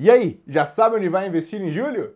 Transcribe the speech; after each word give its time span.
E 0.00 0.08
aí, 0.08 0.40
já 0.46 0.64
sabe 0.64 0.94
onde 0.94 1.08
vai 1.08 1.26
investir 1.26 1.60
em 1.60 1.72
julho? 1.72 2.14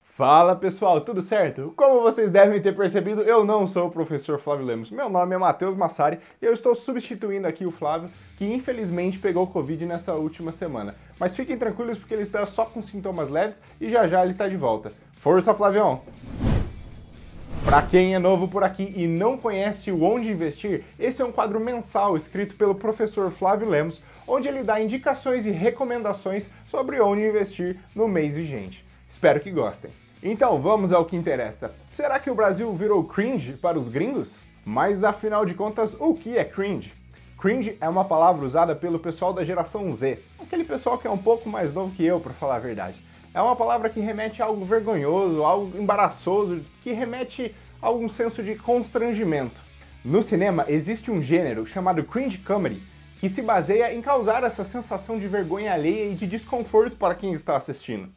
Fala 0.00 0.54
pessoal, 0.54 1.00
tudo 1.00 1.20
certo? 1.20 1.72
Como 1.76 2.02
vocês 2.02 2.30
devem 2.30 2.62
ter 2.62 2.76
percebido, 2.76 3.22
eu 3.22 3.44
não 3.44 3.66
sou 3.66 3.88
o 3.88 3.90
professor 3.90 4.38
Flávio 4.38 4.66
Lemos. 4.66 4.92
Meu 4.92 5.08
nome 5.08 5.34
é 5.34 5.38
Matheus 5.38 5.76
Massari 5.76 6.20
e 6.40 6.44
eu 6.44 6.52
estou 6.52 6.74
substituindo 6.76 7.48
aqui 7.48 7.66
o 7.66 7.72
Flávio, 7.72 8.10
que 8.36 8.44
infelizmente 8.44 9.18
pegou 9.18 9.46
Covid 9.48 9.86
nessa 9.86 10.14
última 10.14 10.52
semana. 10.52 10.94
Mas 11.18 11.34
fiquem 11.34 11.58
tranquilos 11.58 11.98
porque 11.98 12.14
ele 12.14 12.22
está 12.22 12.46
só 12.46 12.64
com 12.64 12.80
sintomas 12.80 13.28
leves 13.28 13.60
e 13.80 13.90
já 13.90 14.06
já 14.06 14.22
ele 14.22 14.32
está 14.32 14.46
de 14.46 14.56
volta. 14.56 14.92
Força, 15.16 15.52
Flavião! 15.52 16.02
Para 17.68 17.82
quem 17.82 18.14
é 18.14 18.18
novo 18.18 18.48
por 18.48 18.64
aqui 18.64 18.94
e 18.96 19.06
não 19.06 19.36
conhece 19.36 19.92
o 19.92 20.02
Onde 20.02 20.30
Investir, 20.30 20.84
esse 20.98 21.20
é 21.20 21.24
um 21.24 21.30
quadro 21.30 21.60
mensal 21.60 22.16
escrito 22.16 22.54
pelo 22.54 22.74
professor 22.74 23.30
Flávio 23.30 23.68
Lemos, 23.68 24.02
onde 24.26 24.48
ele 24.48 24.62
dá 24.62 24.80
indicações 24.80 25.44
e 25.44 25.50
recomendações 25.50 26.48
sobre 26.66 26.98
onde 26.98 27.26
investir 27.26 27.76
no 27.94 28.08
mês 28.08 28.36
vigente. 28.36 28.82
Espero 29.10 29.38
que 29.38 29.50
gostem. 29.50 29.90
Então 30.22 30.58
vamos 30.62 30.94
ao 30.94 31.04
que 31.04 31.14
interessa. 31.14 31.70
Será 31.90 32.18
que 32.18 32.30
o 32.30 32.34
Brasil 32.34 32.72
virou 32.72 33.04
cringe 33.04 33.52
para 33.52 33.78
os 33.78 33.90
gringos? 33.90 34.34
Mas 34.64 35.04
afinal 35.04 35.44
de 35.44 35.52
contas, 35.52 35.94
o 36.00 36.14
que 36.14 36.38
é 36.38 36.46
cringe? 36.46 36.94
Cringe 37.38 37.76
é 37.82 37.88
uma 37.88 38.06
palavra 38.06 38.46
usada 38.46 38.74
pelo 38.74 38.98
pessoal 38.98 39.34
da 39.34 39.44
geração 39.44 39.92
Z, 39.92 40.18
aquele 40.40 40.64
pessoal 40.64 40.96
que 40.96 41.06
é 41.06 41.10
um 41.10 41.18
pouco 41.18 41.50
mais 41.50 41.74
novo 41.74 41.94
que 41.94 42.02
eu, 42.02 42.18
para 42.18 42.32
falar 42.32 42.56
a 42.56 42.60
verdade. 42.60 42.98
É 43.38 43.40
uma 43.40 43.54
palavra 43.54 43.88
que 43.88 44.00
remete 44.00 44.42
a 44.42 44.46
algo 44.46 44.64
vergonhoso, 44.64 45.44
algo 45.44 45.78
embaraçoso, 45.78 46.60
que 46.82 46.90
remete 46.90 47.54
a 47.80 47.86
algum 47.86 48.08
senso 48.08 48.42
de 48.42 48.56
constrangimento. 48.56 49.60
No 50.04 50.24
cinema 50.24 50.64
existe 50.66 51.08
um 51.08 51.22
gênero 51.22 51.64
chamado 51.64 52.02
cringe 52.02 52.38
comedy, 52.38 52.82
que 53.20 53.28
se 53.28 53.40
baseia 53.40 53.94
em 53.94 54.02
causar 54.02 54.42
essa 54.42 54.64
sensação 54.64 55.20
de 55.20 55.28
vergonha 55.28 55.72
alheia 55.72 56.10
e 56.10 56.16
de 56.16 56.26
desconforto 56.26 56.96
para 56.96 57.14
quem 57.14 57.32
está 57.32 57.56
assistindo. 57.56 58.08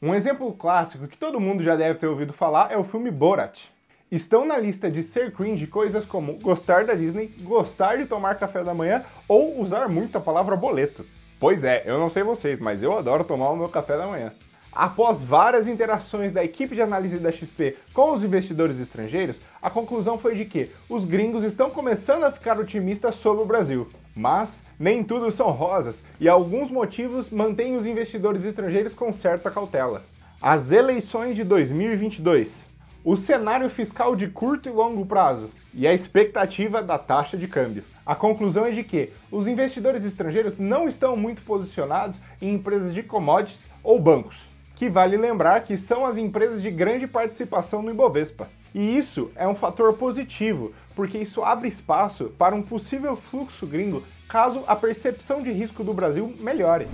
Um 0.00 0.14
exemplo 0.14 0.52
clássico 0.52 1.08
que 1.08 1.18
todo 1.18 1.40
mundo 1.40 1.64
já 1.64 1.74
deve 1.74 1.98
ter 1.98 2.06
ouvido 2.06 2.32
falar 2.32 2.70
é 2.70 2.76
o 2.76 2.84
filme 2.84 3.10
Borat. 3.10 3.64
Estão 4.12 4.44
na 4.44 4.58
lista 4.58 4.88
de 4.88 5.02
ser 5.02 5.32
cringe 5.32 5.66
coisas 5.66 6.04
como 6.04 6.34
gostar 6.34 6.84
da 6.84 6.94
Disney, 6.94 7.34
gostar 7.40 7.96
de 7.96 8.06
tomar 8.06 8.36
café 8.36 8.62
da 8.62 8.72
manhã 8.72 9.02
ou 9.26 9.60
usar 9.60 9.88
muito 9.88 10.16
a 10.18 10.20
palavra 10.20 10.54
boleto. 10.54 11.04
Pois 11.40 11.64
é, 11.64 11.82
eu 11.84 11.98
não 11.98 12.08
sei 12.08 12.22
vocês, 12.22 12.60
mas 12.60 12.80
eu 12.80 12.96
adoro 12.96 13.24
tomar 13.24 13.50
o 13.50 13.56
meu 13.56 13.68
café 13.68 13.98
da 13.98 14.06
manhã. 14.06 14.32
Após 14.74 15.22
várias 15.22 15.66
interações 15.68 16.32
da 16.32 16.42
equipe 16.42 16.74
de 16.74 16.80
análise 16.80 17.18
da 17.18 17.30
XP 17.30 17.76
com 17.92 18.12
os 18.12 18.24
investidores 18.24 18.80
estrangeiros, 18.80 19.38
a 19.60 19.68
conclusão 19.68 20.16
foi 20.16 20.34
de 20.34 20.46
que 20.46 20.70
os 20.88 21.04
gringos 21.04 21.44
estão 21.44 21.68
começando 21.68 22.24
a 22.24 22.32
ficar 22.32 22.58
otimistas 22.58 23.16
sobre 23.16 23.42
o 23.42 23.46
Brasil. 23.46 23.86
Mas 24.16 24.62
nem 24.80 25.04
tudo 25.04 25.30
são 25.30 25.50
rosas 25.50 26.02
e 26.18 26.26
alguns 26.26 26.70
motivos 26.70 27.28
mantêm 27.28 27.76
os 27.76 27.86
investidores 27.86 28.46
estrangeiros 28.46 28.94
com 28.94 29.12
certa 29.12 29.50
cautela. 29.50 30.04
As 30.40 30.72
eleições 30.72 31.36
de 31.36 31.44
2022, 31.44 32.64
o 33.04 33.14
cenário 33.14 33.68
fiscal 33.68 34.16
de 34.16 34.26
curto 34.28 34.70
e 34.70 34.72
longo 34.72 35.04
prazo 35.04 35.50
e 35.74 35.86
a 35.86 35.92
expectativa 35.92 36.82
da 36.82 36.96
taxa 36.96 37.36
de 37.36 37.46
câmbio. 37.46 37.84
A 38.06 38.14
conclusão 38.14 38.64
é 38.64 38.70
de 38.70 38.82
que 38.82 39.10
os 39.30 39.46
investidores 39.46 40.04
estrangeiros 40.04 40.58
não 40.58 40.88
estão 40.88 41.14
muito 41.14 41.42
posicionados 41.42 42.16
em 42.40 42.54
empresas 42.54 42.94
de 42.94 43.02
commodities 43.02 43.68
ou 43.84 44.00
bancos, 44.00 44.51
que 44.82 44.88
vale 44.88 45.16
lembrar 45.16 45.62
que 45.62 45.78
são 45.78 46.04
as 46.04 46.16
empresas 46.16 46.60
de 46.60 46.68
grande 46.68 47.06
participação 47.06 47.82
no 47.82 47.92
Ibovespa. 47.92 48.48
E 48.74 48.98
isso 48.98 49.30
é 49.36 49.46
um 49.46 49.54
fator 49.54 49.92
positivo, 49.92 50.72
porque 50.96 51.18
isso 51.18 51.44
abre 51.44 51.68
espaço 51.68 52.32
para 52.36 52.52
um 52.52 52.62
possível 52.62 53.14
fluxo 53.14 53.64
gringo 53.64 54.02
caso 54.28 54.64
a 54.66 54.74
percepção 54.74 55.40
de 55.40 55.52
risco 55.52 55.84
do 55.84 55.94
Brasil 55.94 56.34
melhore. 56.40 56.88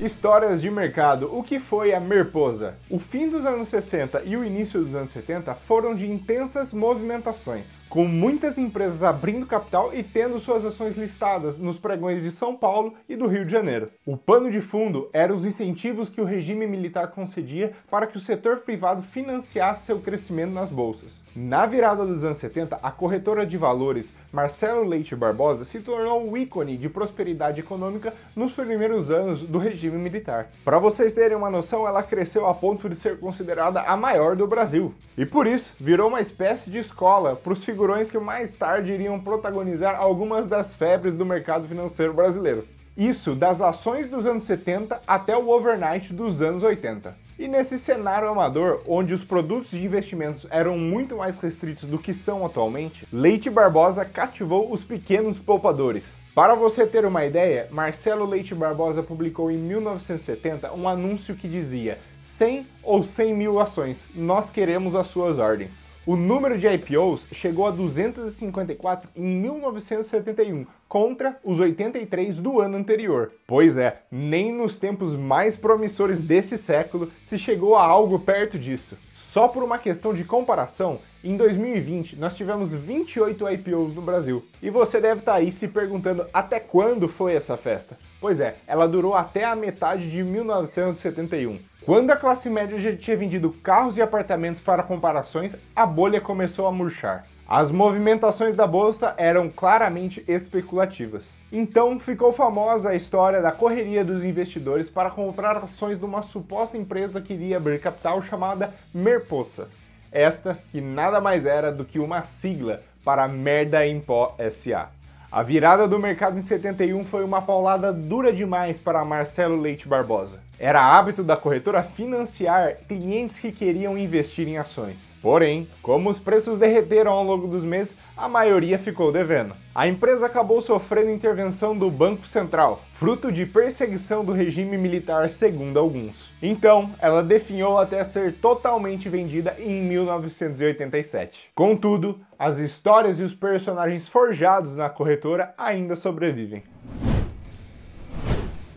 Histórias 0.00 0.62
de 0.62 0.70
mercado. 0.70 1.28
O 1.36 1.42
que 1.42 1.58
foi 1.58 1.92
a 1.92 1.98
Merposa? 1.98 2.76
O 2.88 3.00
fim 3.00 3.28
dos 3.28 3.44
anos 3.44 3.68
60 3.68 4.22
e 4.24 4.36
o 4.36 4.44
início 4.44 4.80
dos 4.80 4.94
anos 4.94 5.10
70 5.10 5.52
foram 5.66 5.92
de 5.92 6.08
intensas 6.08 6.72
movimentações, 6.72 7.74
com 7.88 8.04
muitas 8.04 8.58
empresas 8.58 9.02
abrindo 9.02 9.44
capital 9.44 9.92
e 9.92 10.04
tendo 10.04 10.38
suas 10.38 10.64
ações 10.64 10.96
listadas 10.96 11.58
nos 11.58 11.78
pregões 11.78 12.22
de 12.22 12.30
São 12.30 12.56
Paulo 12.56 12.94
e 13.08 13.16
do 13.16 13.26
Rio 13.26 13.44
de 13.44 13.50
Janeiro. 13.50 13.90
O 14.06 14.16
pano 14.16 14.52
de 14.52 14.60
fundo 14.60 15.10
eram 15.12 15.34
os 15.34 15.44
incentivos 15.44 16.08
que 16.08 16.20
o 16.20 16.24
regime 16.24 16.64
militar 16.64 17.08
concedia 17.08 17.72
para 17.90 18.06
que 18.06 18.16
o 18.16 18.20
setor 18.20 18.58
privado 18.58 19.02
financiasse 19.02 19.86
seu 19.86 19.98
crescimento 19.98 20.52
nas 20.52 20.70
bolsas. 20.70 21.20
Na 21.34 21.66
virada 21.66 22.06
dos 22.06 22.22
anos 22.22 22.38
70, 22.38 22.78
a 22.80 22.90
corretora 22.92 23.44
de 23.44 23.56
valores 23.56 24.14
Marcelo 24.32 24.84
Leite 24.84 25.16
Barbosa 25.16 25.64
se 25.64 25.80
tornou 25.80 26.30
o 26.30 26.36
ícone 26.36 26.76
de 26.76 26.88
prosperidade 26.88 27.58
econômica 27.58 28.14
nos 28.36 28.52
primeiros 28.52 29.10
anos 29.10 29.42
do 29.42 29.58
regime 29.58 29.87
militar. 29.96 30.50
Para 30.64 30.78
vocês 30.80 31.14
terem 31.14 31.36
uma 31.36 31.48
noção, 31.48 31.86
ela 31.86 32.02
cresceu 32.02 32.46
a 32.46 32.52
ponto 32.52 32.88
de 32.88 32.96
ser 32.96 33.20
considerada 33.20 33.80
a 33.82 33.96
maior 33.96 34.34
do 34.34 34.46
Brasil. 34.46 34.92
E 35.16 35.24
por 35.24 35.46
isso, 35.46 35.72
virou 35.78 36.08
uma 36.08 36.20
espécie 36.20 36.68
de 36.70 36.78
escola 36.78 37.36
para 37.36 37.52
os 37.52 37.64
figurões 37.64 38.10
que 38.10 38.18
mais 38.18 38.56
tarde 38.56 38.92
iriam 38.92 39.20
protagonizar 39.20 39.96
algumas 39.98 40.48
das 40.48 40.74
febres 40.74 41.16
do 41.16 41.24
mercado 41.24 41.68
financeiro 41.68 42.12
brasileiro. 42.12 42.66
Isso 42.96 43.36
das 43.36 43.62
ações 43.62 44.08
dos 44.08 44.26
anos 44.26 44.42
70 44.42 45.00
até 45.06 45.36
o 45.36 45.50
overnight 45.50 46.12
dos 46.12 46.42
anos 46.42 46.64
80. 46.64 47.14
E 47.38 47.46
nesse 47.46 47.78
cenário 47.78 48.28
amador, 48.28 48.82
onde 48.84 49.14
os 49.14 49.22
produtos 49.22 49.70
de 49.70 49.84
investimentos 49.84 50.44
eram 50.50 50.76
muito 50.76 51.16
mais 51.16 51.38
restritos 51.38 51.88
do 51.88 51.96
que 51.96 52.12
são 52.12 52.44
atualmente, 52.44 53.06
Leite 53.12 53.48
Barbosa 53.48 54.04
cativou 54.04 54.72
os 54.72 54.82
pequenos 54.82 55.38
poupadores. 55.38 56.02
Para 56.38 56.54
você 56.54 56.86
ter 56.86 57.04
uma 57.04 57.26
ideia, 57.26 57.66
Marcelo 57.72 58.24
Leite 58.24 58.54
Barbosa 58.54 59.02
publicou 59.02 59.50
em 59.50 59.56
1970 59.56 60.72
um 60.72 60.88
anúncio 60.88 61.34
que 61.34 61.48
dizia 61.48 61.98
100 62.22 62.64
ou 62.80 63.02
100 63.02 63.34
mil 63.34 63.58
ações, 63.58 64.06
nós 64.14 64.48
queremos 64.48 64.94
as 64.94 65.08
suas 65.08 65.40
ordens. 65.40 65.74
O 66.06 66.14
número 66.14 66.56
de 66.56 66.68
IPOs 66.68 67.26
chegou 67.32 67.66
a 67.66 67.72
254 67.72 69.10
em 69.16 69.34
1971, 69.34 70.64
contra 70.88 71.36
os 71.42 71.58
83 71.58 72.36
do 72.36 72.60
ano 72.60 72.76
anterior. 72.76 73.32
Pois 73.44 73.76
é, 73.76 74.02
nem 74.08 74.52
nos 74.52 74.78
tempos 74.78 75.16
mais 75.16 75.56
promissores 75.56 76.22
desse 76.22 76.56
século 76.56 77.10
se 77.24 77.36
chegou 77.36 77.74
a 77.74 77.82
algo 77.84 78.16
perto 78.16 78.56
disso. 78.56 78.96
Só 79.32 79.46
por 79.46 79.62
uma 79.62 79.76
questão 79.76 80.14
de 80.14 80.24
comparação, 80.24 81.00
em 81.22 81.36
2020 81.36 82.16
nós 82.16 82.34
tivemos 82.34 82.72
28 82.72 83.50
IPOs 83.50 83.94
no 83.94 84.00
Brasil. 84.00 84.42
E 84.62 84.70
você 84.70 84.98
deve 84.98 85.20
estar 85.20 85.32
tá 85.32 85.38
aí 85.38 85.52
se 85.52 85.68
perguntando 85.68 86.24
até 86.32 86.58
quando 86.58 87.06
foi 87.08 87.34
essa 87.34 87.54
festa. 87.54 87.98
Pois 88.22 88.40
é, 88.40 88.56
ela 88.66 88.88
durou 88.88 89.14
até 89.14 89.44
a 89.44 89.54
metade 89.54 90.10
de 90.10 90.24
1971. 90.24 91.58
Quando 91.84 92.10
a 92.10 92.16
classe 92.16 92.48
média 92.48 92.78
já 92.78 92.96
tinha 92.96 93.18
vendido 93.18 93.50
carros 93.62 93.98
e 93.98 94.02
apartamentos 94.02 94.62
para 94.62 94.82
comparações, 94.82 95.54
a 95.76 95.84
bolha 95.84 96.22
começou 96.22 96.66
a 96.66 96.72
murchar. 96.72 97.26
As 97.48 97.70
movimentações 97.70 98.54
da 98.54 98.66
bolsa 98.66 99.14
eram 99.16 99.48
claramente 99.48 100.22
especulativas. 100.28 101.30
Então 101.50 101.98
ficou 101.98 102.30
famosa 102.30 102.90
a 102.90 102.94
história 102.94 103.40
da 103.40 103.50
correria 103.50 104.04
dos 104.04 104.22
investidores 104.22 104.90
para 104.90 105.08
comprar 105.08 105.56
ações 105.56 105.98
de 105.98 106.04
uma 106.04 106.22
suposta 106.22 106.76
empresa 106.76 107.22
que 107.22 107.32
iria 107.32 107.56
abrir 107.56 107.80
capital 107.80 108.20
chamada 108.20 108.74
Merposa. 108.92 109.70
Esta 110.12 110.58
que 110.70 110.78
nada 110.78 111.22
mais 111.22 111.46
era 111.46 111.72
do 111.72 111.86
que 111.86 111.98
uma 111.98 112.22
sigla 112.22 112.82
para 113.02 113.26
Merda 113.26 113.86
em 113.86 113.98
Pó 113.98 114.36
SA. 114.52 114.97
A 115.30 115.42
virada 115.42 115.86
do 115.86 115.98
mercado 115.98 116.38
em 116.38 116.42
71 116.42 117.04
foi 117.04 117.22
uma 117.22 117.42
paulada 117.42 117.92
dura 117.92 118.32
demais 118.32 118.78
para 118.78 119.04
Marcelo 119.04 119.60
Leite 119.60 119.86
Barbosa. 119.86 120.40
Era 120.58 120.82
hábito 120.82 121.22
da 121.22 121.36
corretora 121.36 121.82
financiar 121.82 122.76
clientes 122.88 123.38
que 123.38 123.52
queriam 123.52 123.98
investir 123.98 124.48
em 124.48 124.56
ações. 124.56 124.96
Porém, 125.20 125.68
como 125.82 126.08
os 126.08 126.18
preços 126.18 126.58
derreteram 126.58 127.12
ao 127.12 127.22
longo 127.22 127.46
dos 127.46 127.62
meses, 127.62 127.94
a 128.16 128.26
maioria 128.26 128.78
ficou 128.78 129.12
devendo. 129.12 129.54
A 129.78 129.86
empresa 129.86 130.26
acabou 130.26 130.60
sofrendo 130.60 131.12
intervenção 131.12 131.78
do 131.78 131.88
Banco 131.88 132.26
Central, 132.26 132.82
fruto 132.94 133.30
de 133.30 133.46
perseguição 133.46 134.24
do 134.24 134.32
regime 134.32 134.76
militar, 134.76 135.30
segundo 135.30 135.78
alguns. 135.78 136.28
Então, 136.42 136.90
ela 136.98 137.22
definhou 137.22 137.78
até 137.78 138.02
ser 138.02 138.34
totalmente 138.40 139.08
vendida 139.08 139.54
em 139.56 139.80
1987. 139.82 141.50
Contudo, 141.54 142.18
as 142.36 142.58
histórias 142.58 143.20
e 143.20 143.22
os 143.22 143.32
personagens 143.32 144.08
forjados 144.08 144.74
na 144.74 144.90
corretora 144.90 145.54
ainda 145.56 145.94
sobrevivem. 145.94 146.64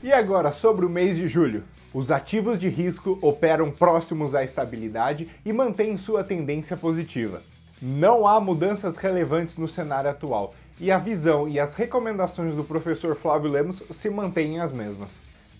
E 0.03 0.13
agora 0.13 0.51
sobre 0.51 0.85
o 0.85 0.89
mês 0.89 1.17
de 1.17 1.27
julho. 1.27 1.63
Os 1.91 2.11
ativos 2.11 2.59
de 2.59 2.69
risco 2.69 3.17
operam 3.23 3.71
próximos 3.71 4.35
à 4.35 4.43
estabilidade 4.43 5.27
e 5.43 5.51
mantêm 5.51 5.97
sua 5.97 6.23
tendência 6.23 6.77
positiva. 6.77 7.41
Não 7.81 8.27
há 8.27 8.39
mudanças 8.39 8.97
relevantes 8.97 9.57
no 9.57 9.67
cenário 9.67 10.07
atual 10.07 10.53
e 10.81 10.91
a 10.91 10.97
visão 10.97 11.47
e 11.47 11.59
as 11.59 11.75
recomendações 11.75 12.55
do 12.55 12.63
professor 12.63 13.15
Flávio 13.15 13.51
Lemos 13.51 13.83
se 13.93 14.09
mantêm 14.09 14.59
as 14.59 14.73
mesmas. 14.73 15.11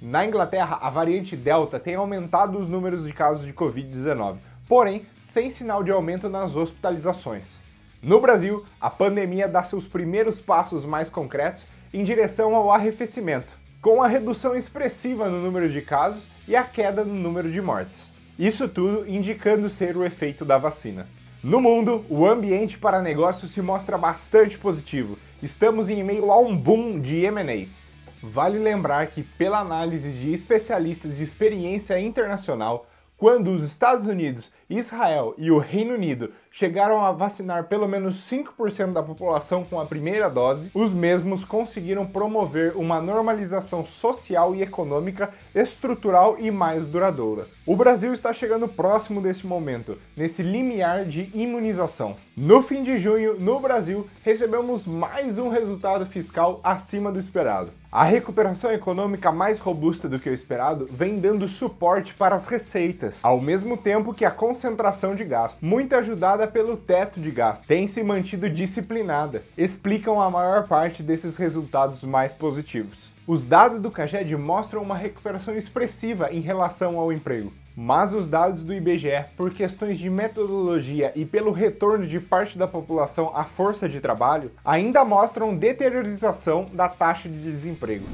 Na 0.02 0.26
Inglaterra, 0.26 0.80
a 0.82 0.90
variante 0.90 1.38
Delta 1.38 1.80
tem 1.80 1.94
aumentado 1.94 2.58
os 2.58 2.68
números 2.68 3.06
de 3.06 3.14
casos 3.14 3.46
de 3.46 3.54
Covid-19, 3.54 4.38
porém 4.68 5.06
sem 5.22 5.52
sinal 5.52 5.84
de 5.84 5.92
aumento 5.92 6.28
nas 6.28 6.56
hospitalizações. 6.56 7.60
No 8.02 8.20
Brasil, 8.20 8.66
a 8.82 8.90
pandemia 8.90 9.48
dá 9.48 9.62
seus 9.64 9.86
primeiros 9.86 10.42
passos 10.42 10.86
mais 10.86 11.08
concretos 11.08 11.68
em 11.94 12.04
direção 12.04 12.56
ao 12.56 12.72
arrefecimento, 12.72 13.54
com 13.80 14.02
a 14.02 14.08
redução 14.08 14.56
expressiva 14.56 15.30
no 15.30 15.40
número 15.40 15.70
de 15.70 15.84
casos 15.84 16.24
e 16.48 16.56
a 16.56 16.64
queda 16.64 17.04
no 17.04 17.14
número 17.14 17.52
de 17.52 17.62
mortes. 17.62 18.02
Isso 18.40 18.68
tudo 18.68 19.08
indicando 19.08 19.70
ser 19.70 19.96
o 19.96 20.04
efeito 20.04 20.44
da 20.44 20.58
vacina. 20.58 21.08
No 21.44 21.60
mundo, 21.60 22.06
o 22.08 22.28
ambiente 22.28 22.78
para 22.78 23.02
negócios 23.02 23.50
se 23.50 23.64
mostra 23.64 23.98
bastante 23.98 24.60
positivo. 24.60 25.18
Estamos 25.42 25.90
em 25.90 26.04
meio 26.04 26.32
a 26.32 26.38
um 26.38 26.56
boom 26.56 27.00
de 27.00 27.26
M&As. 27.26 27.88
Vale 28.22 28.60
lembrar 28.60 29.08
que, 29.08 29.24
pela 29.24 29.58
análise 29.58 30.12
de 30.12 30.32
especialistas 30.36 31.18
de 31.18 31.24
experiência 31.24 32.00
internacional, 32.00 32.86
quando 33.18 33.50
os 33.50 33.64
Estados 33.64 34.06
Unidos, 34.06 34.52
Israel 34.72 35.34
e 35.38 35.52
o 35.52 35.60
Reino 35.60 35.94
Unido 35.94 36.32
chegaram 36.52 37.04
a 37.04 37.12
vacinar 37.12 37.66
pelo 37.66 37.88
menos 37.88 38.30
5% 38.30 38.92
da 38.92 39.02
população 39.02 39.64
com 39.64 39.80
a 39.80 39.86
primeira 39.86 40.30
dose, 40.30 40.70
os 40.74 40.94
mesmos 40.94 41.46
conseguiram 41.46 42.06
promover 42.06 42.76
uma 42.76 43.02
normalização 43.02 43.86
social 43.86 44.54
e 44.54 44.62
econômica 44.62 45.30
estrutural 45.56 46.36
e 46.38 46.52
mais 46.52 46.86
duradoura. 46.86 47.48
O 47.66 47.76
Brasil 47.76 48.14
está 48.14 48.34
chegando 48.34 48.68
próximo 48.68 49.22
desse 49.22 49.48
momento, 49.48 49.98
nesse 50.16 50.44
limiar 50.44 51.06
de 51.06 51.30
imunização. 51.34 52.16
No 52.36 52.62
fim 52.62 52.84
de 52.84 52.98
junho, 52.98 53.40
no 53.40 53.60
Brasil, 53.60 54.08
recebemos 54.24 54.86
mais 54.86 55.38
um 55.38 55.50
resultado 55.50 56.06
fiscal 56.06 56.60
acima 56.64 57.12
do 57.12 57.20
esperado. 57.20 57.72
A 57.92 58.06
recuperação 58.06 58.72
econômica 58.72 59.34
mais 59.34 59.60
robusta 59.60 60.08
do 60.08 60.18
que 60.18 60.30
o 60.30 60.34
esperado 60.34 60.88
vem 60.90 61.18
dando 61.18 61.46
suporte 61.50 62.14
para 62.14 62.36
as 62.36 62.48
receitas, 62.48 63.20
ao 63.22 63.42
mesmo 63.42 63.76
tempo 63.76 64.14
que 64.14 64.24
a 64.24 64.32
concentração 64.62 65.16
de 65.16 65.24
gasto, 65.24 65.58
muito 65.60 65.96
ajudada 65.96 66.46
pelo 66.46 66.78
teto 66.78 67.20
de 67.20 67.32
gasto, 67.32 67.66
tem 67.66 67.88
se 67.88 68.04
mantido 68.04 68.48
disciplinada, 68.48 69.42
explicam 69.58 70.22
a 70.22 70.30
maior 70.30 70.68
parte 70.68 71.02
desses 71.02 71.36
resultados 71.36 72.04
mais 72.04 72.32
positivos. 72.32 73.10
Os 73.26 73.48
dados 73.48 73.80
do 73.80 73.90
CAGED 73.90 74.36
mostram 74.36 74.84
uma 74.84 74.96
recuperação 74.96 75.56
expressiva 75.56 76.30
em 76.32 76.42
relação 76.42 77.00
ao 77.00 77.12
emprego. 77.12 77.52
Mas 77.76 78.14
os 78.14 78.30
dados 78.30 78.64
do 78.64 78.74
IBGE, 78.74 79.26
por 79.36 79.52
questões 79.52 79.98
de 79.98 80.12
metodologia 80.12 81.12
e 81.16 81.26
pelo 81.26 81.52
retorno 81.52 82.06
de 82.06 82.20
parte 82.20 82.56
da 82.56 82.68
população 82.68 83.32
à 83.34 83.46
força 83.46 83.90
de 83.90 84.00
trabalho, 84.00 84.52
ainda 84.64 85.04
mostram 85.04 85.56
deteriorização 85.56 86.68
da 86.72 86.88
taxa 86.88 87.28
de 87.28 87.40
desemprego. 87.40 88.06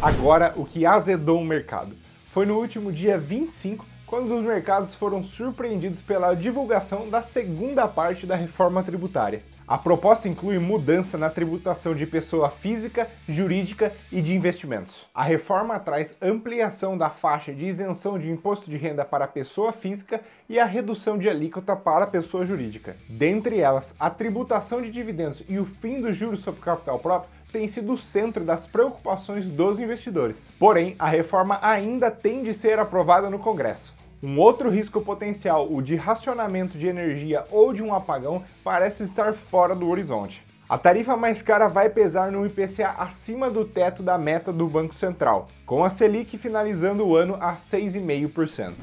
Agora, 0.00 0.52
o 0.56 0.64
que 0.64 0.86
azedou 0.86 1.40
o 1.40 1.44
mercado 1.44 1.96
foi 2.30 2.46
no 2.46 2.58
último 2.58 2.92
dia 2.92 3.18
25 3.18 3.95
quando 4.06 4.36
os 4.36 4.44
mercados 4.44 4.94
foram 4.94 5.22
surpreendidos 5.22 6.00
pela 6.00 6.34
divulgação 6.34 7.10
da 7.10 7.22
segunda 7.22 7.88
parte 7.88 8.24
da 8.24 8.36
reforma 8.36 8.82
tributária. 8.82 9.42
A 9.68 9.76
proposta 9.76 10.28
inclui 10.28 10.60
mudança 10.60 11.18
na 11.18 11.28
tributação 11.28 11.92
de 11.92 12.06
pessoa 12.06 12.50
física, 12.50 13.10
jurídica 13.28 13.92
e 14.12 14.22
de 14.22 14.32
investimentos. 14.32 15.04
A 15.12 15.24
reforma 15.24 15.76
traz 15.80 16.16
ampliação 16.22 16.96
da 16.96 17.10
faixa 17.10 17.52
de 17.52 17.66
isenção 17.66 18.16
de 18.16 18.30
imposto 18.30 18.70
de 18.70 18.76
renda 18.76 19.04
para 19.04 19.26
pessoa 19.26 19.72
física 19.72 20.20
e 20.48 20.60
a 20.60 20.64
redução 20.64 21.18
de 21.18 21.28
alíquota 21.28 21.74
para 21.74 22.06
pessoa 22.06 22.46
jurídica. 22.46 22.96
Dentre 23.08 23.58
elas, 23.58 23.92
a 23.98 24.08
tributação 24.08 24.80
de 24.80 24.88
dividendos 24.88 25.42
e 25.48 25.58
o 25.58 25.64
fim 25.64 26.00
dos 26.00 26.14
juros 26.14 26.40
sobre 26.40 26.60
capital 26.60 27.00
próprio 27.00 27.35
tem 27.56 27.66
sido 27.66 27.94
o 27.94 27.98
centro 27.98 28.44
das 28.44 28.66
preocupações 28.66 29.46
dos 29.46 29.80
investidores. 29.80 30.36
Porém, 30.58 30.94
a 30.98 31.08
reforma 31.08 31.58
ainda 31.62 32.10
tem 32.10 32.42
de 32.42 32.52
ser 32.52 32.78
aprovada 32.78 33.30
no 33.30 33.38
Congresso. 33.38 33.94
Um 34.22 34.38
outro 34.38 34.68
risco 34.68 35.00
potencial, 35.00 35.66
o 35.72 35.80
de 35.80 35.96
racionamento 35.96 36.76
de 36.76 36.86
energia 36.86 37.46
ou 37.50 37.72
de 37.72 37.82
um 37.82 37.94
apagão, 37.94 38.44
parece 38.62 39.04
estar 39.04 39.32
fora 39.32 39.74
do 39.74 39.88
horizonte. 39.88 40.44
A 40.68 40.76
tarifa 40.76 41.16
mais 41.16 41.40
cara 41.40 41.66
vai 41.66 41.88
pesar 41.88 42.30
no 42.30 42.44
IPCA 42.44 42.94
acima 42.98 43.48
do 43.48 43.64
teto 43.64 44.02
da 44.02 44.18
meta 44.18 44.52
do 44.52 44.66
Banco 44.66 44.94
Central, 44.94 45.48
com 45.64 45.82
a 45.82 45.88
Selic 45.88 46.36
finalizando 46.36 47.06
o 47.06 47.16
ano 47.16 47.38
a 47.40 47.56
6,5%. 47.56 48.74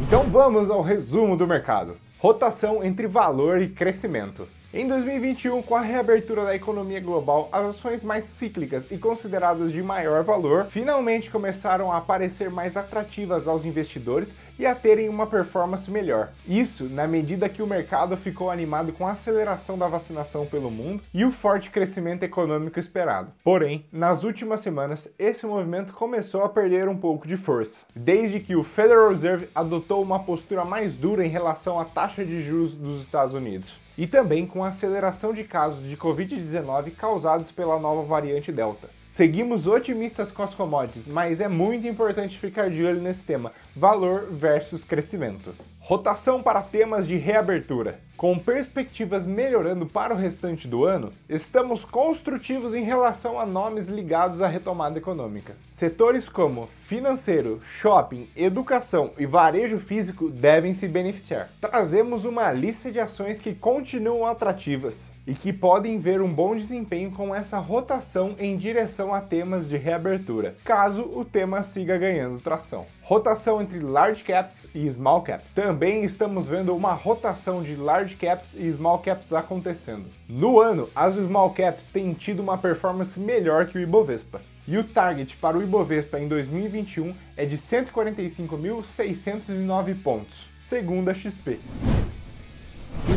Então 0.00 0.24
vamos 0.24 0.68
ao 0.68 0.82
resumo 0.82 1.36
do 1.36 1.46
mercado. 1.46 1.96
Rotação 2.18 2.82
entre 2.82 3.06
valor 3.06 3.62
e 3.62 3.68
crescimento. 3.68 4.48
Em 4.76 4.86
2021, 4.86 5.62
com 5.62 5.74
a 5.74 5.80
reabertura 5.80 6.44
da 6.44 6.54
economia 6.54 7.00
global, 7.00 7.48
as 7.50 7.64
ações 7.64 8.04
mais 8.04 8.26
cíclicas 8.26 8.92
e 8.92 8.98
consideradas 8.98 9.72
de 9.72 9.82
maior 9.82 10.22
valor 10.22 10.66
finalmente 10.66 11.30
começaram 11.30 11.90
a 11.90 11.96
aparecer 11.96 12.50
mais 12.50 12.76
atrativas 12.76 13.48
aos 13.48 13.64
investidores 13.64 14.34
e 14.58 14.66
a 14.66 14.74
terem 14.74 15.08
uma 15.08 15.26
performance 15.26 15.90
melhor. 15.90 16.28
Isso 16.46 16.90
na 16.90 17.06
medida 17.06 17.48
que 17.48 17.62
o 17.62 17.66
mercado 17.66 18.18
ficou 18.18 18.50
animado 18.50 18.92
com 18.92 19.06
a 19.06 19.12
aceleração 19.12 19.78
da 19.78 19.88
vacinação 19.88 20.44
pelo 20.44 20.70
mundo 20.70 21.02
e 21.14 21.24
o 21.24 21.32
forte 21.32 21.70
crescimento 21.70 22.24
econômico 22.24 22.78
esperado. 22.78 23.32
Porém, 23.42 23.86
nas 23.90 24.24
últimas 24.24 24.60
semanas, 24.60 25.10
esse 25.18 25.46
movimento 25.46 25.94
começou 25.94 26.44
a 26.44 26.50
perder 26.50 26.86
um 26.86 26.98
pouco 26.98 27.26
de 27.26 27.38
força, 27.38 27.80
desde 27.94 28.40
que 28.40 28.54
o 28.54 28.62
Federal 28.62 29.08
Reserve 29.08 29.48
adotou 29.54 30.02
uma 30.02 30.18
postura 30.18 30.66
mais 30.66 30.98
dura 30.98 31.24
em 31.24 31.30
relação 31.30 31.80
à 31.80 31.84
taxa 31.86 32.22
de 32.22 32.42
juros 32.42 32.76
dos 32.76 33.00
Estados 33.00 33.34
Unidos 33.34 33.85
e 33.96 34.06
também 34.06 34.46
com 34.46 34.62
a 34.62 34.68
aceleração 34.68 35.32
de 35.32 35.44
casos 35.44 35.88
de 35.88 35.96
Covid-19 35.96 36.92
causados 36.96 37.50
pela 37.50 37.78
nova 37.78 38.02
variante 38.02 38.52
Delta. 38.52 38.88
Seguimos 39.10 39.66
otimistas 39.66 40.30
com 40.30 40.42
as 40.42 40.54
commodities, 40.54 41.08
mas 41.08 41.40
é 41.40 41.48
muito 41.48 41.86
importante 41.86 42.38
ficar 42.38 42.68
de 42.68 42.84
olho 42.84 43.00
nesse 43.00 43.24
tema: 43.24 43.52
valor 43.74 44.28
versus 44.30 44.84
crescimento. 44.84 45.54
Rotação 45.80 46.42
para 46.42 46.60
temas 46.60 47.06
de 47.06 47.16
reabertura. 47.16 47.98
Com 48.16 48.38
perspectivas 48.38 49.26
melhorando 49.26 49.84
para 49.84 50.14
o 50.14 50.16
restante 50.16 50.66
do 50.66 50.86
ano, 50.86 51.12
estamos 51.28 51.84
construtivos 51.84 52.72
em 52.72 52.82
relação 52.82 53.38
a 53.38 53.44
nomes 53.44 53.88
ligados 53.88 54.40
à 54.40 54.48
retomada 54.48 54.96
econômica. 54.96 55.54
Setores 55.70 56.26
como 56.26 56.66
financeiro, 56.86 57.60
shopping, 57.78 58.26
educação 58.34 59.10
e 59.18 59.26
varejo 59.26 59.78
físico 59.78 60.30
devem 60.30 60.72
se 60.72 60.88
beneficiar. 60.88 61.50
Trazemos 61.60 62.24
uma 62.24 62.50
lista 62.52 62.90
de 62.90 62.98
ações 62.98 63.38
que 63.38 63.54
continuam 63.54 64.24
atrativas 64.24 65.10
e 65.26 65.34
que 65.34 65.52
podem 65.52 65.98
ver 65.98 66.22
um 66.22 66.32
bom 66.32 66.54
desempenho 66.54 67.10
com 67.10 67.34
essa 67.34 67.58
rotação 67.58 68.36
em 68.38 68.56
direção 68.56 69.12
a 69.12 69.20
temas 69.20 69.68
de 69.68 69.76
reabertura, 69.76 70.54
caso 70.64 71.02
o 71.02 71.24
tema 71.24 71.64
siga 71.64 71.98
ganhando 71.98 72.40
tração. 72.40 72.86
Rotação 73.02 73.60
entre 73.60 73.80
large 73.80 74.22
caps 74.22 74.66
e 74.74 74.90
small 74.90 75.22
caps. 75.22 75.52
Também 75.52 76.04
estamos 76.04 76.48
vendo 76.48 76.74
uma 76.74 76.92
rotação 76.92 77.62
de 77.62 77.74
large 77.74 78.05
large 78.06 78.16
caps 78.16 78.54
e 78.54 78.72
small 78.72 79.00
caps 79.00 79.32
acontecendo. 79.32 80.06
No 80.28 80.60
ano, 80.60 80.88
as 80.94 81.16
small 81.16 81.50
caps 81.50 81.88
têm 81.88 82.12
tido 82.12 82.38
uma 82.40 82.56
performance 82.56 83.18
melhor 83.18 83.66
que 83.66 83.76
o 83.76 83.80
Ibovespa. 83.80 84.40
E 84.68 84.78
o 84.78 84.84
target 84.84 85.36
para 85.36 85.58
o 85.58 85.62
Ibovespa 85.62 86.20
em 86.20 86.28
2021 86.28 87.12
é 87.36 87.44
de 87.44 87.58
145.609 87.58 90.00
pontos, 90.02 90.46
segundo 90.60 91.08
a 91.08 91.14
XP. 91.14 91.58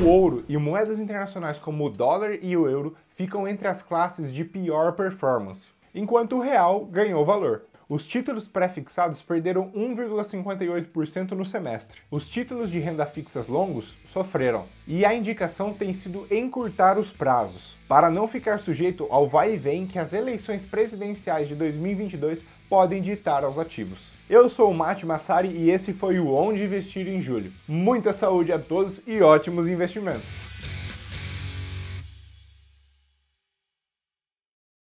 O 0.01 0.07
ouro 0.07 0.43
e 0.47 0.57
moedas 0.57 0.99
internacionais 0.99 1.59
como 1.59 1.85
o 1.85 1.89
dólar 1.89 2.39
e 2.41 2.57
o 2.57 2.67
euro 2.67 2.97
ficam 3.15 3.47
entre 3.47 3.67
as 3.67 3.83
classes 3.83 4.33
de 4.33 4.43
pior 4.43 4.93
performance, 4.93 5.67
enquanto 5.93 6.37
o 6.37 6.41
real 6.41 6.85
ganhou 6.85 7.23
valor. 7.25 7.69
Os 7.89 8.05
títulos 8.05 8.47
pré-fixados 8.47 9.19
perderam 9.19 9.71
1,58% 9.71 11.31
no 11.31 11.43
semestre. 11.43 11.99
Os 12.11 12.29
títulos 12.29 12.69
de 12.69 12.77
renda 12.77 13.03
fixas 13.03 13.47
longos 13.47 13.95
sofreram. 14.19 14.65
E 14.85 15.05
a 15.05 15.13
indicação 15.13 15.73
tem 15.73 15.93
sido 15.93 16.27
encurtar 16.29 16.97
os 16.97 17.09
prazos, 17.09 17.73
para 17.87 18.09
não 18.09 18.27
ficar 18.27 18.59
sujeito 18.59 19.07
ao 19.09 19.29
vai 19.29 19.53
e 19.53 19.57
vem 19.57 19.87
que 19.87 19.97
as 19.97 20.11
eleições 20.11 20.65
presidenciais 20.65 21.47
de 21.47 21.55
2022 21.55 22.43
podem 22.69 23.01
ditar 23.01 23.43
aos 23.43 23.57
ativos. 23.57 23.99
Eu 24.29 24.49
sou 24.49 24.69
o 24.69 24.73
Mate 24.73 25.05
Massari 25.05 25.47
e 25.47 25.71
esse 25.71 25.93
foi 25.93 26.19
o 26.19 26.33
Onde 26.33 26.63
Investir 26.63 27.07
em 27.07 27.21
Julho. 27.21 27.51
Muita 27.67 28.11
saúde 28.11 28.51
a 28.51 28.59
todos 28.59 29.01
e 29.07 29.21
ótimos 29.21 29.67
investimentos! 29.67 30.78